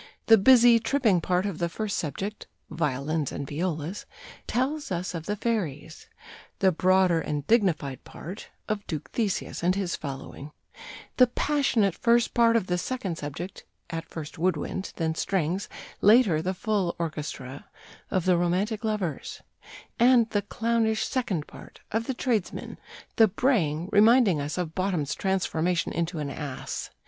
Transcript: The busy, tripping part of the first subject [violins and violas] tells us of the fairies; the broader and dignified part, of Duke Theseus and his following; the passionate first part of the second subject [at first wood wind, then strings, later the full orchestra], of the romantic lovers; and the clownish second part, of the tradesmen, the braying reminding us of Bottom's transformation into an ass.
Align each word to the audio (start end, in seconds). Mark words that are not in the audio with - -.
The 0.25 0.37
busy, 0.39 0.79
tripping 0.79 1.21
part 1.21 1.45
of 1.45 1.59
the 1.59 1.69
first 1.69 1.95
subject 1.95 2.47
[violins 2.71 3.31
and 3.31 3.47
violas] 3.47 4.07
tells 4.47 4.91
us 4.91 5.13
of 5.13 5.27
the 5.27 5.35
fairies; 5.35 6.07
the 6.57 6.71
broader 6.71 7.21
and 7.21 7.45
dignified 7.45 8.03
part, 8.03 8.49
of 8.67 8.87
Duke 8.87 9.11
Theseus 9.11 9.61
and 9.61 9.75
his 9.75 9.95
following; 9.95 10.53
the 11.17 11.27
passionate 11.27 11.93
first 11.93 12.33
part 12.33 12.55
of 12.55 12.65
the 12.65 12.79
second 12.79 13.19
subject 13.19 13.63
[at 13.91 14.09
first 14.09 14.39
wood 14.39 14.57
wind, 14.57 14.91
then 14.95 15.13
strings, 15.13 15.69
later 16.01 16.41
the 16.41 16.55
full 16.55 16.95
orchestra], 16.97 17.65
of 18.09 18.25
the 18.25 18.37
romantic 18.37 18.83
lovers; 18.83 19.43
and 19.99 20.27
the 20.31 20.41
clownish 20.41 21.05
second 21.05 21.45
part, 21.45 21.81
of 21.91 22.07
the 22.07 22.15
tradesmen, 22.15 22.79
the 23.17 23.27
braying 23.27 23.87
reminding 23.91 24.41
us 24.41 24.57
of 24.57 24.73
Bottom's 24.73 25.13
transformation 25.13 25.91
into 25.93 26.17
an 26.17 26.31
ass. 26.31 26.89